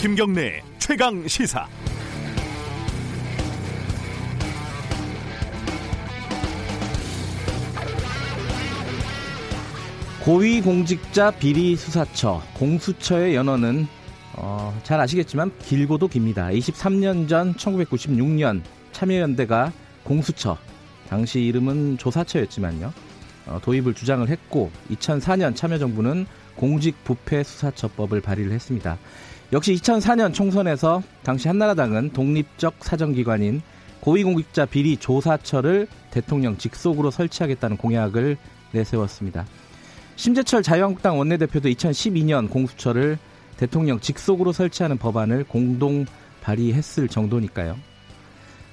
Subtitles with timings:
[0.00, 1.68] 김경래 최강 시사.
[10.24, 13.86] 고위공직자 비리 수사처 공수처의 연원은
[14.36, 16.46] 어, 잘 아시겠지만 길고도 깁니다.
[16.46, 19.70] 23년 전 1996년 참여연대가
[20.04, 20.56] 공수처
[21.10, 22.90] 당시 이름은 조사처였지만요.
[23.48, 26.24] 어, 도입을 주장을 했고 2004년 참여정부는
[26.56, 28.96] 공직부패수사처법을 발의를 했습니다.
[29.52, 33.62] 역시 2004년 총선에서 당시 한나라당은 독립적 사정기관인
[34.00, 38.36] 고위공직자 비리 조사처를 대통령 직속으로 설치하겠다는 공약을
[38.72, 39.46] 내세웠습니다.
[40.14, 43.18] 심재철 자유한국당 원내대표도 2012년 공수처를
[43.56, 46.06] 대통령 직속으로 설치하는 법안을 공동
[46.42, 47.76] 발의했을 정도니까요.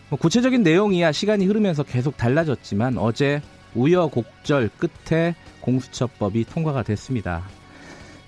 [0.09, 3.41] 뭐 구체적인 내용이야 시간이 흐르면서 계속 달라졌지만 어제
[3.75, 7.43] 우여곡절 끝에 공수처법이 통과가 됐습니다.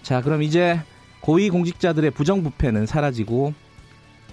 [0.01, 0.79] 자, 그럼 이제
[1.21, 3.53] 고위공직자들의 부정부패는 사라지고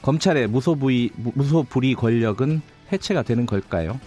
[0.02, 3.98] 검찰의 무소부의, 무소불위 권력은 해체가 되는 걸까요?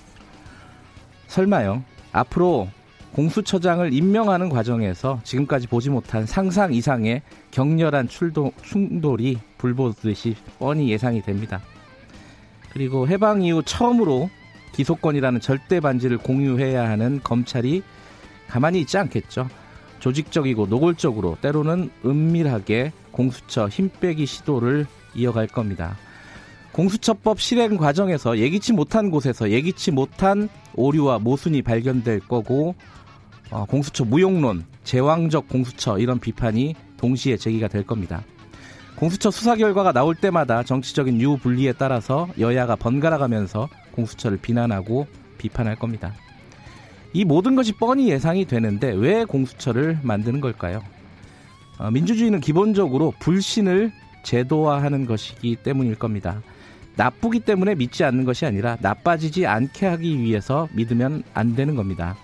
[1.27, 1.83] 설마요.
[2.11, 2.69] 앞으로
[3.13, 11.61] 공수처장을 임명하는 과정에서 지금까지 보지 못한 상상 이상의 격렬한 출도, 충돌이 불보듯이 뻔히 예상이 됩니다.
[12.71, 14.29] 그리고 해방 이후 처음으로
[14.73, 17.83] 기소권이라는 절대 반지를 공유해야 하는 검찰이
[18.47, 19.49] 가만히 있지 않겠죠.
[19.99, 25.97] 조직적이고 노골적으로 때로는 은밀하게 공수처 힘 빼기 시도를 이어갈 겁니다.
[26.71, 32.75] 공수처법 실행 과정에서 예기치 못한 곳에서 예기치 못한 오류와 모순이 발견될 거고
[33.51, 38.23] 어, 공수처 무용론, 제왕적 공수처 이런 비판이 동시에 제기가 될 겁니다.
[38.95, 46.13] 공수처 수사 결과가 나올 때마다 정치적인 유불리에 따라서 여야가 번갈아가면서 공수처를 비난하고 비판할 겁니다.
[47.13, 50.83] 이 모든 것이 뻔히 예상이 되는데 왜 공수처를 만드는 걸까요?
[51.79, 53.91] 어, 민주주의는 기본적으로 불신을
[54.23, 56.41] 제도화하는 것이기 때문일 겁니다.
[56.95, 62.17] 나쁘기 때문에 믿지 않는 것이 아니라 나빠지지 않게 하기 위해서 믿으면 안 되는 겁니다.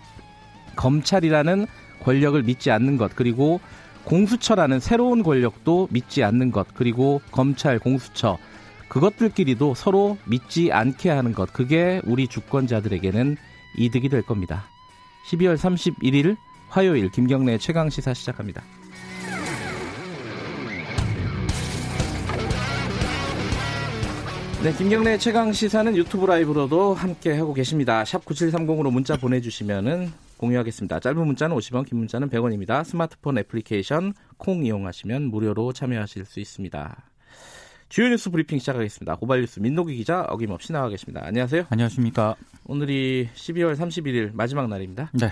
[0.76, 1.66] 검찰이라는
[2.04, 3.62] 권력을 믿지 않는 것, 그리고
[4.04, 8.38] 공수처라는 새로운 권력도 믿지 않는 것, 그리고 검찰, 공수처,
[8.90, 13.38] 그것들끼리도 서로 믿지 않게 하는 것, 그게 우리 주권자들에게는
[13.78, 14.66] 이득이 될 겁니다.
[15.26, 16.38] 12월 31일
[16.70, 18.62] 화요일 김경래 최강 시사 시작합니다.
[24.64, 28.04] 네, 김경래 최강 시사는 유튜브 라이브로도 함께 하고 계십니다.
[28.04, 31.00] 샵 9730으로 문자 보내주시면은 공유하겠습니다.
[31.00, 32.84] 짧은 문자는 50원, 긴 문자는 100원입니다.
[32.84, 37.12] 스마트폰 애플리케이션 콩 이용하시면 무료로 참여하실 수 있습니다.
[37.90, 39.16] 주요 뉴스 브리핑 시작하겠습니다.
[39.18, 41.22] 고발 뉴스 민노기 기자 어김없이 나와 계십니다.
[41.24, 41.68] 안녕하세요.
[41.70, 42.36] 안녕하십니까.
[42.68, 45.12] 오늘이 12월 31일 마지막 날입니다.
[45.14, 45.32] 네.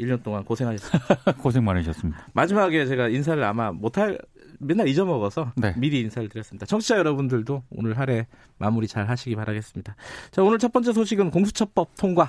[0.00, 1.32] 1년 동안 고생하셨습니다.
[1.38, 2.26] 고생 많으셨습니다.
[2.32, 4.18] 마지막에 제가 인사를 아마 못할
[4.58, 5.72] 맨날 잊어먹어서 네.
[5.76, 6.66] 미리 인사를 드렸습니다.
[6.66, 8.26] 청취자 여러분들도 오늘 할애
[8.58, 9.94] 마무리 잘 하시기 바라겠습니다.
[10.32, 12.26] 자, 오늘 첫 번째 소식은 공수처법 통과.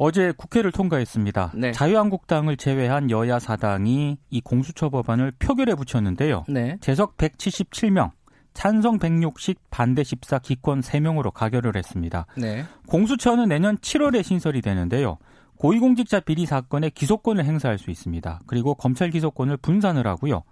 [0.00, 1.52] 어제 국회를 통과했습니다.
[1.56, 1.72] 네.
[1.72, 6.44] 자유한국당을 제외한 여야 사당이 이 공수처 법안을 표결에 붙였는데요.
[6.48, 6.78] 네.
[6.80, 8.12] 재석 177명,
[8.54, 12.26] 찬성 160, 반대 14, 기권 3명으로 가결을 했습니다.
[12.36, 12.64] 네.
[12.88, 15.18] 공수처는 내년 7월에 신설이 되는데요.
[15.56, 18.40] 고위공직자 비리 사건의 기소권을 행사할 수 있습니다.
[18.46, 20.42] 그리고 검찰 기소권을 분산을 하고요.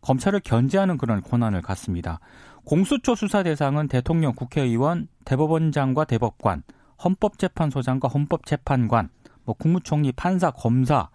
[0.00, 2.20] 검찰을 견제하는 그런 권한을 갖습니다.
[2.64, 6.62] 공수처 수사 대상은 대통령, 국회의원, 대법원장과 대법관,
[7.02, 9.10] 헌법재판소장과 헌법재판관,
[9.44, 11.08] 뭐 국무총리, 판사, 검사,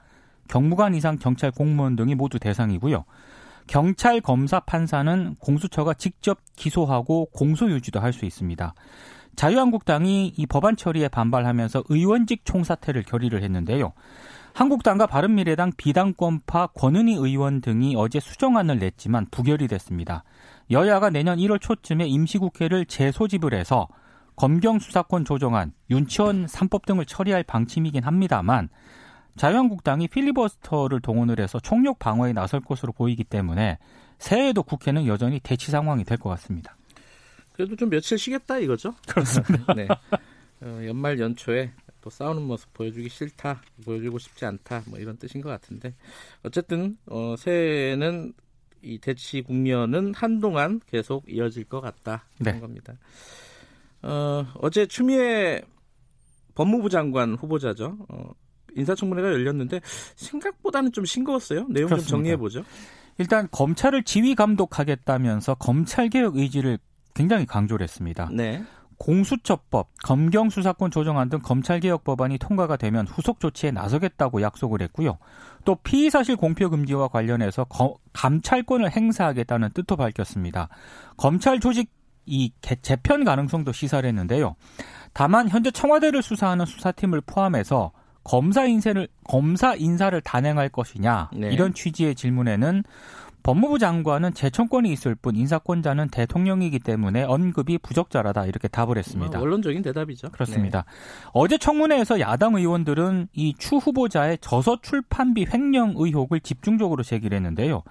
[0.48, 3.06] 경무관 이상 경찰 공무원 등이 모두 대상이고요.
[3.70, 8.74] 경찰, 검사, 판사는 공수처가 직접 기소하고 공소 유지도 할 수 있습니다.
[9.36, 13.94] 자유한국당이 이 법안 처리에 반발하면서 의원직 총사퇴를 결의를 했는데요.
[14.54, 20.24] 한국당과 바른미래당 비당권파 권은희 의원 등이 어제 수정안을 냈지만 부결이 됐습니다.
[20.72, 23.88] 여야가 내년 1월 초쯤에 임시국회를 재소집을 해서
[24.36, 28.70] 검경 수사권 조정안, 윤치원 3법 등을 처리할 방침이긴 합니다만
[29.38, 33.78] 자유한국당이 필리버스터를 동원을 해서 총력 방어에 나설 것으로 보이기 때문에
[34.18, 36.76] 새해에도 국회는 여전히 대치 상황이 될 것 같습니다.
[37.54, 38.94] 그래도 좀 며칠 쉬겠다 이거죠?
[39.08, 39.74] 그렇습니다.
[39.76, 39.88] 네.
[40.62, 41.72] 어, 연말 연초에
[42.02, 45.94] 또 싸우는 모습 보여주기 싫다, 보여주고 싶지 않다, 뭐 이런 뜻인 것 같은데
[46.44, 48.34] 어쨌든 어, 새해에는
[48.82, 52.60] 이 대치 국면은 한동안 계속 이어질 것 같다 그런 네.
[52.62, 52.94] 겁니다.
[54.02, 55.62] 어, 어제 추미애
[56.56, 57.98] 법무부 장관 후보자죠.
[58.08, 58.32] 어,
[58.80, 59.82] 인사청문회가 열렸는데
[60.16, 61.68] 생각보다는 좀 싱거웠어요.
[61.70, 61.98] 내용 그렇습니다.
[61.98, 62.64] 좀 정리해 보죠.
[63.18, 66.80] 일단 검찰을 지휘 감독하겠다면서 검찰 개혁 의지를
[67.14, 68.30] 굉장히 강조를 했습니다.
[68.32, 68.64] 네.
[69.00, 75.18] 공수처법, 검경수사권 조정안 등 검찰개혁 법안이 통과가 되면 후속 조치에 나서겠다고 약속을 했고요.
[75.66, 80.68] 또 피의사실 공표 금지와 관련해서 거, 감찰권을 행사하겠다는 뜻도 밝혔습니다.
[81.16, 81.90] 검찰 조직
[82.26, 84.56] 이 재편 가능성도 시사를 했는데요.
[85.14, 87.92] 다만 현재 청와대를 수사하는 수사팀을 포함해서
[88.30, 91.52] 검사 인사를 검사 인사를 단행할 것이냐 네.
[91.52, 92.84] 이런 취지의 질문에는
[93.42, 99.32] 법무부 장관은 재청권이 있을 뿐 인사권자는 대통령이기 때문에 언급이 부적절하다 이렇게 답을 했습니다.
[99.32, 100.30] 뭐 원론적인 대답이죠.
[100.30, 100.84] 그렇습니다.
[100.86, 101.30] 네.
[101.34, 107.82] 어제 청문회에서 야당 의원들은 이 추 후보자의 저서 출판비 횡령 의혹을 집중적으로 제기를 했는데요.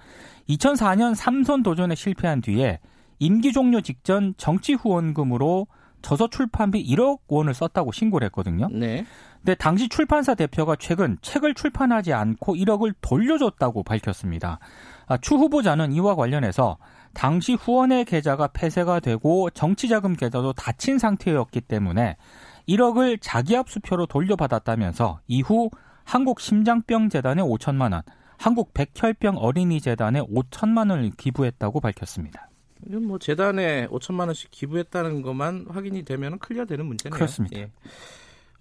[0.47, 2.79] 2004년 삼선 도전에 실패한 뒤에
[3.19, 5.67] 임기 종료 직전 정치 후원금으로
[6.01, 8.67] 저서 출판비 1억 원을 썼다고 신고를 했거든요.
[8.71, 9.05] 네.
[9.37, 14.59] 근데 당시 출판사 대표가 최근 책을 출판하지 않고 1억을 돌려줬다고 밝혔습니다.
[15.07, 16.77] 아, 추 후보자는 이와 관련해서
[17.13, 22.17] 당시 후원의 계좌가 폐쇄가 되고 정치자금 계좌도 닫힌 상태였기 때문에
[22.67, 25.69] 1억을 자기압 수표로 돌려받았다면서 이후
[26.03, 28.01] 한국심장병재단에 5천만 원,
[28.37, 32.48] 한국백혈병 어린이재단에 5천만 원을 기부했다고 밝혔습니다.
[32.87, 37.15] 이건 뭐 재단에 5천만 원씩 기부했다는 것만 확인이 되면 클리어되는 문제네요.
[37.15, 37.59] 그렇습니다.
[37.59, 37.71] 예.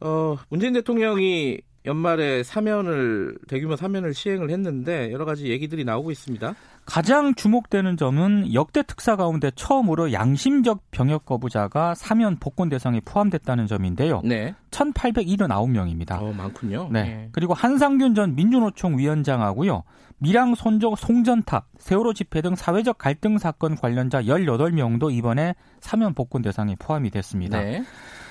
[0.00, 6.54] 어, 문재인 대통령이 연말에 사면을 대규모 사면을 시행을 했는데 여러 가지 얘기들이 나오고 있습니다.
[6.84, 14.22] 가장 주목되는 점은 역대 특사 가운데 처음으로 양심적 병역 거부자가 사면 복권 대상에 포함됐다는 점인데요.
[14.25, 14.54] 네.
[14.70, 16.20] 1,879명입니다.
[16.22, 16.88] 어, 많군요.
[16.90, 17.02] 네.
[17.02, 17.28] 네.
[17.32, 19.84] 그리고 한상균 전 민주노총 위원장하고요.
[20.19, 26.75] 밀양 손적 송전탑, 세월호 집회 등 사회적 갈등 사건 관련자 18명도 이번에 사면 복권 대상에
[26.78, 27.60] 포함이 됐습니다.
[27.60, 27.84] 네.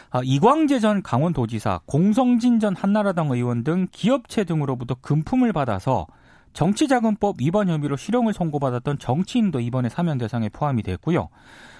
[0.09, 6.07] 아, 이광재 전 강원도지사, 공성진 전 한나라당 의원 등 기업체 등으로부터 금품을 받아서
[6.53, 11.29] 정치자금법 위반 혐의로 실형을 선고받았던 정치인도 이번에 사면 대상에 포함이 됐고요.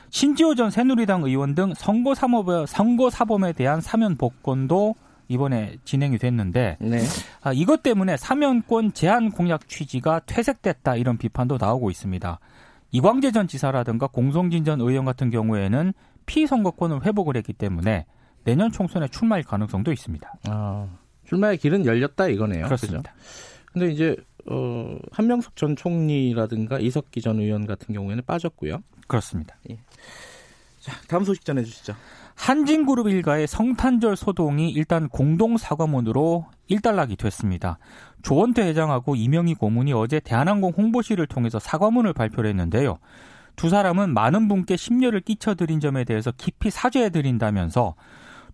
[0.09, 4.95] 신지호 전 새누리당 의원 등 선거 사범에, 선거 사범에 대한 사면 복권도
[5.29, 6.99] 이번에 진행이 됐는데 네.
[7.41, 12.39] 아, 이것 때문에 사면권 제한 공약 취지가 퇴색됐다 이런 비판도 나오고 있습니다.
[12.91, 15.93] 이광재 전 지사라든가 공성진 전 의원 같은 경우에는
[16.25, 18.05] 피선거권을 회복을 했기 때문에
[18.47, 20.33] 내년 총선에 출마할 가능성도 있습니다.
[20.47, 20.87] 아,
[21.25, 22.63] 출마의 길은 열렸다 이거네요.
[22.63, 23.13] 그렇습니다.
[23.65, 24.15] 그런데 이제
[24.49, 28.79] 어, 한명숙 전 총리라든가 이석기 전 의원 같은 경우에는 빠졌고요.
[29.07, 29.57] 그렇습니다.
[29.69, 29.77] 예.
[30.79, 31.93] 자, 다음 소식 전해 주시죠.
[32.35, 37.79] 한진그룹 일가의 성탄절 소동이 일단 공동 사과문으로 일단락이 됐습니다.
[38.21, 42.99] 조원태 회장하고 이명희 고문이 어제 대한항공 홍보실을 통해서 사과문을 발표를 했는데요.
[43.57, 47.95] 두 사람은 많은 분께 심려를 끼쳐드린 점에 대해서 깊이 사죄해드린다면서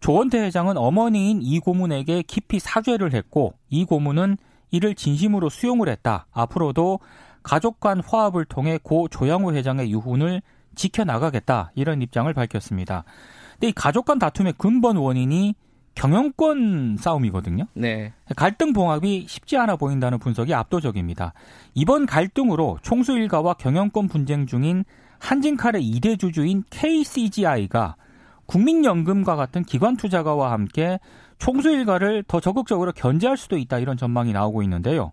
[0.04, 4.36] 조원태 회장은 어머니인 이 고문에게 깊이 사죄를 했고 이 고문은
[4.70, 6.26] 이를 진심으로 수용을 했다.
[6.34, 7.00] 앞으로도
[7.42, 10.42] 가족 간 화합을 통해 고 조양호 회장의 유훈을
[10.76, 11.72] 지켜나가겠다.
[11.76, 13.06] 이런 입장을 밝혔습니다.
[13.54, 15.56] 근데 이 가족 간 다툼의 근본 원인이
[15.96, 17.68] 경영권 싸움이거든요.
[17.74, 18.12] 네.
[18.36, 21.32] 갈등 봉합이 쉽지 않아 보인다는 분석이 압도적입니다.
[21.76, 24.84] 이번 갈등으로 총수 일가와 경영권 분쟁 중인
[25.20, 27.96] 한진칼의 2대 주주인 KCGI가
[28.46, 31.00] 국민연금과 같은 기관 투자가와 함께
[31.40, 35.12] 총수 일가를 더 적극적으로 견제할 수도 있다 이런 전망이 나오고 있는데요.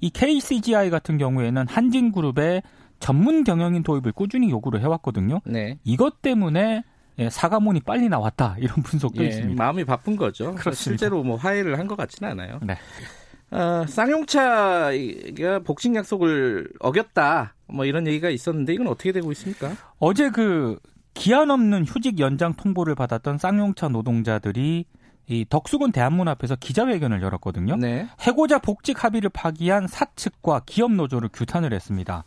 [0.00, 2.62] 이 KCGI 같은 경우에는 한진그룹의
[2.98, 5.40] 전문 경영인 도입을 꾸준히 요구를 해왔거든요.
[5.46, 5.78] 네.
[5.84, 6.84] 이것 때문에
[7.18, 9.62] 예, 사과문이 빨리 나왔다 이런 분석도 예, 있습니다.
[9.62, 10.54] 마음이 바쁜 거죠.
[10.54, 10.74] 그렇습니다.
[10.74, 12.60] 실제로 뭐 화해를 한 것 같지는 않아요.
[12.62, 12.76] 네.
[13.50, 14.90] 어, 쌍용차가
[15.64, 17.54] 복싱 약속을 어겼다.
[17.68, 19.72] 뭐 이런 얘기가 있었는데 이건 어떻게 되고 있습니까?
[19.98, 20.78] 어제 그
[21.14, 24.84] 기한 없는 휴직 연장 통보를 받았던 쌍용차 노동자들이
[25.26, 27.76] 이 덕수궁 대한문 앞에서 기자회견을 열었거든요.
[27.76, 28.08] 네.
[28.20, 32.24] 해고자 복직 합의를 파기한 사측과 기업 노조를 규탄을 했습니다.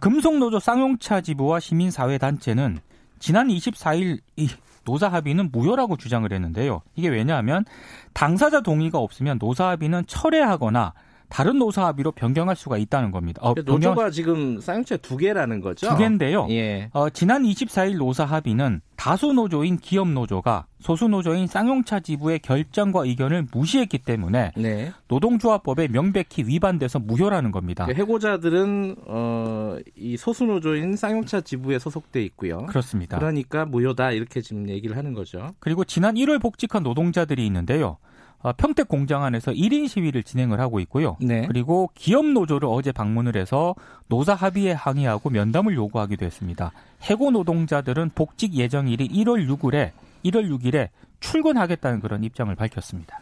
[0.00, 2.80] 금속노조 쌍용차 지부와 시민사회단체는
[3.20, 4.48] 지난 24일 이
[4.84, 6.82] 노사 합의는 무효라고 주장을 했는데요.
[6.96, 7.64] 이게 왜냐하면
[8.12, 10.94] 당사자 동의가 없으면 노사 합의는 철회하거나
[11.32, 13.40] 다른 노사 합의로 변경할 수가 있다는 겁니다.
[13.42, 14.10] 어, 노조가 변경...
[14.10, 15.88] 지금 쌍용차 두 개라는 거죠?
[15.88, 16.46] 두 개인데요.
[16.50, 16.90] 예.
[16.92, 23.46] 어, 지난 24일 노사 합의는 다수 노조인 기업 노조가 소수 노조인 쌍용차 지부의 결정과 의견을
[23.50, 24.92] 무시했기 때문에 네.
[25.08, 27.86] 노동조합법에 명백히 위반돼서 무효라는 겁니다.
[27.86, 32.66] 그 해고자들은 어, 이 소수 노조인 쌍용차 지부에 소속돼 있고요.
[32.66, 33.18] 그렇습니다.
[33.18, 35.54] 그러니까 무효다 이렇게 지금 얘기를 하는 거죠.
[35.60, 37.96] 그리고 지난 1월 복직한 노동자들이 있는데요.
[38.42, 41.16] 어, 평택 공장 안에서 1인 시위를 진행을 하고 있고요.
[41.20, 41.46] 네.
[41.46, 43.74] 그리고 기업 노조를 어제 방문을 해서
[44.08, 46.72] 노사 합의에 항의하고 면담을 요구하기도 했습니다.
[47.02, 49.92] 해고 노동자들은 복직 예정일이 1월 6일에
[50.24, 50.88] 1월 6일에
[51.20, 53.20] 출근하겠다는 그런 입장을 밝혔습니다.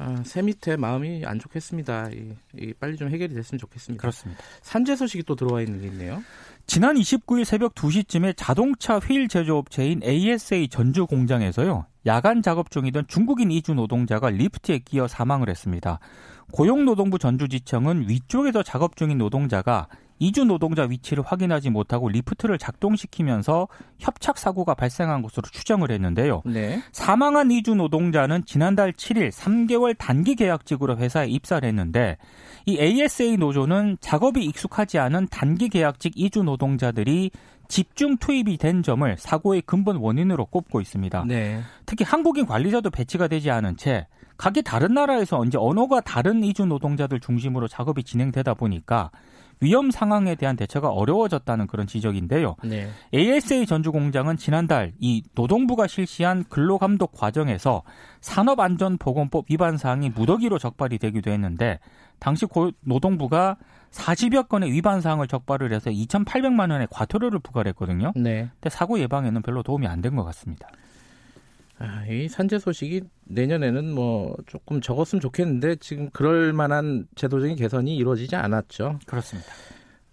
[0.00, 2.10] 아, 세밑에 마음이 안 좋겠습니다.
[2.10, 4.00] 이, 이 빨리 좀 해결이 됐으면 좋겠습니다.
[4.00, 4.40] 그렇습니다.
[4.62, 6.22] 산재 소식이 또 들어와 있는 게 있네요.
[6.68, 11.86] 지난 29일 새벽 2시쯤에 자동차 휠 제조업체인 ASA 전주 공장에서요.
[12.08, 16.00] 야간 작업 중이던 중국인 이주 노동자가 리프트에 끼어 사망을 했습니다.
[16.50, 19.86] 고용노동부 전주지청은 위쪽에서 작업 중인 노동자가
[20.18, 26.42] 이주 노동자 위치를 확인하지 못하고 리프트를 작동시키면서 협착 사고가 발생한 것으로 추정을 했는데요.
[26.44, 26.82] 네.
[26.92, 32.16] 사망한 이주 노동자는 지난달 7일 3개월 단기 계약직으로 회사에 입사를 했는데
[32.66, 37.30] 이 ASA 노조는 작업이 익숙하지 않은 단기 계약직 이주 노동자들이
[37.68, 41.24] 집중 투입이 된 점을 사고의 근본 원인으로 꼽고 있습니다.
[41.26, 41.60] 네.
[41.86, 44.06] 특히 한국인 관리자도 배치가 되지 않은 채
[44.36, 49.10] 각기 다른 나라에서 이제 언어가 다른 이주 노동자들 중심으로 작업이 진행되다 보니까
[49.60, 52.56] 위험 상황에 대한 대처가 어려워졌다는 그런 지적인데요.
[52.62, 52.88] 네.
[53.12, 57.82] ASA 전주 공장은 지난달 이 노동부가 실시한 근로감독 과정에서
[58.20, 61.80] 산업안전보건법 위반 사항이 무더기로 적발이 되기도 했는데
[62.20, 63.56] 당시 고, 노동부가
[63.92, 68.12] 40여 건의 위반 사항을 적발을 해서 2,800만 원의 과태료를 부과를 했거든요.
[68.16, 68.48] 네.
[68.60, 70.68] 근데 사고 예방에는 별로 도움이 안 된 것 같습니다.
[71.80, 78.34] 아, 이 산재 소식이 내년에는 뭐 조금 적었으면 좋겠는데 지금 그럴 만한 제도적인 개선이 이루어지지
[78.36, 78.98] 않았죠.
[79.06, 79.48] 그렇습니다.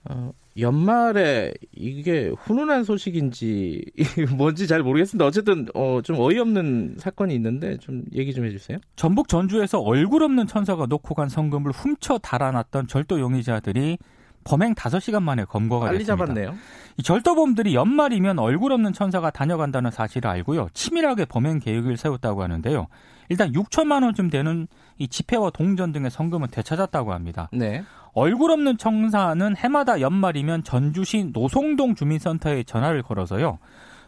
[0.05, 3.83] 어, 연말에 이게 훈훈한 소식인지
[4.37, 5.25] 뭔지 잘 모르겠습니다.
[5.25, 8.77] 어쨌든 어, 좀 어이없는 사건이 있는데 좀 얘기 좀 해주세요.
[8.95, 13.97] 전북 전주에서 얼굴 없는 천사가 놓고 간 성금을 훔쳐 달아났던 절도 용의자들이
[14.45, 16.25] 범행 5시간 만에 검거가 빨리 됐습니다.
[16.25, 16.55] 잡았네요.
[16.97, 20.69] 이 절도범들이 연말이면 얼굴 없는 천사가 다녀간다는 사실을 알고요.
[20.73, 22.87] 치밀하게 범행 계획을 세웠다고 하는데요.
[23.27, 27.49] 일단 6천만 원쯤 되는 이 지폐와 동전 등의 성금은 되찾았다고 합니다.
[27.51, 27.83] 네.
[28.13, 33.57] 얼굴 없는 천사는 해마다 연말이면 전주시 노송동 주민센터에 전화를 걸어서요.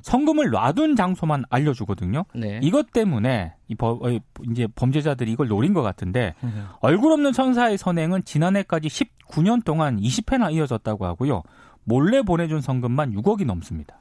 [0.02, 2.26] 성금을 놔둔 장소만 알려주거든요.
[2.34, 2.60] 네.
[2.62, 6.68] 이것 때문에 이 버, 어, 이제 범죄자들이 이걸 노린 것 같은데 음.
[6.80, 11.44] 얼굴 없는 천사의 선행은 지난해까지 19년 동안 20회나 이어졌다고 하고요.
[11.84, 13.98] 몰래 보내준 성금만 6억이 넘습니다.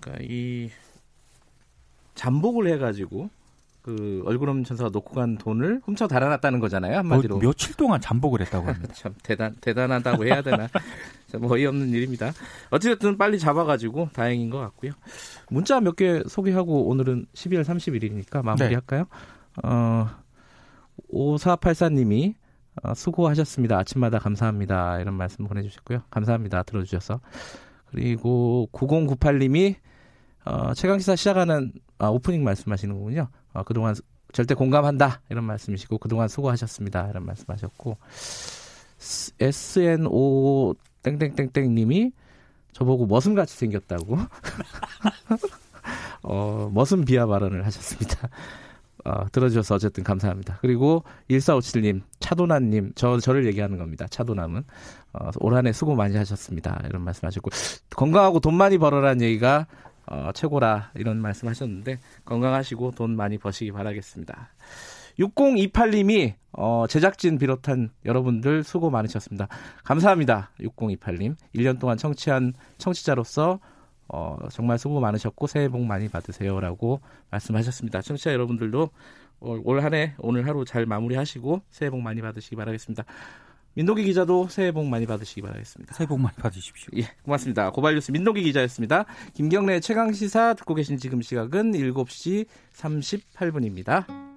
[0.00, 0.70] 그러니까 이
[2.14, 3.30] 잠복을 해가지고
[3.88, 7.36] 그 얼굴 없는 천사가 놓고 간 돈을 훔쳐 달아났다는 거잖아요 한마디로.
[7.36, 8.92] 뭐, 며칠 동안 잠복을 했다고 합니다.
[8.94, 10.68] 참 대단 대단하다고 해야 되나.
[11.32, 12.32] 참 어이없는 일입니다.
[12.70, 14.92] 어찌됐든 빨리 잡아가지고 다행인 것 같고요.
[15.48, 19.00] 문자 몇 개 소개하고 오늘은 12월 30일이니까 마무리할까요?
[19.04, 19.08] 네.
[19.64, 20.06] 어,
[21.10, 22.34] 5484님이
[22.82, 23.78] 어, 수고하셨습니다.
[23.78, 25.00] 아침마다 감사합니다.
[25.00, 26.02] 이런 말씀 보내주셨고요.
[26.10, 26.62] 감사합니다.
[26.64, 27.20] 들어주셔서.
[27.86, 29.76] 그리고 9098님이
[30.44, 33.28] 어, 최강시사 시작하는 아, 오프닝 말씀하시는군요.
[33.58, 33.94] 어, 그동안
[34.32, 37.96] 절대 공감한다 이런 말씀이시고 그동안 수고하셨습니다 이런 말씀하셨고
[39.40, 42.12] SNO 땡땡땡땡 님이
[42.72, 44.18] 저보고 머슴같이 생겼다고
[46.22, 48.28] 어, 머슴 비하 발언을 하셨습니다.
[49.04, 50.58] 어, 들어주셔서 어쨌든 감사합니다.
[50.60, 54.06] 그리고 1457님, 차도남님, 저, 저를 얘기하는 겁니다.
[54.10, 54.64] 차도남은.
[55.14, 56.82] 어, 올 한 해 수고 많이 하셨습니다.
[56.84, 57.50] 이런 말씀 하셨고,
[57.90, 59.66] 건강하고 돈 많이 벌어라는 얘기가
[60.10, 64.50] 어, 최고라 이런 말씀하셨는데 건강하시고 돈 많이 버시기 바라겠습니다.
[65.18, 69.48] 6028님이 어, 제작진 비롯한 여러분들 수고 많으셨습니다.
[69.84, 70.50] 감사합니다.
[70.60, 71.34] 6028님.
[71.54, 73.58] 1년 동안 청취한 청취자로서
[74.08, 77.00] 어, 정말 수고 많으셨고 새해 복 많이 받으세요라고
[77.30, 78.00] 말씀하셨습니다.
[78.00, 78.90] 청취자 여러분들도
[79.40, 83.04] 올 한해 오늘 하루 잘 마무리하시고 새해 복 많이 받으시기 바라겠습니다.
[83.78, 85.94] 민노기 기자도 새해 복 많이 받으시기 바라겠습니다.
[85.94, 86.88] 새해 복 많이 받으십시오.
[86.96, 87.70] 예, 고맙습니다.
[87.70, 89.04] 고발뉴스 민노기 기자였습니다.
[89.34, 94.27] 김경래 최강 시사 듣고 계신 지금 시각은 7시 38분입니다.